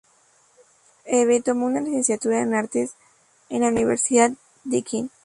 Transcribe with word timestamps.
Eve 1.05 1.41
tomó 1.43 1.67
una 1.67 1.79
licenciatura 1.79 2.41
en 2.41 2.55
artes 2.55 2.95
en 3.49 3.61
la 3.61 3.67
Universidad 3.67 4.31
Deakin. 4.63 5.11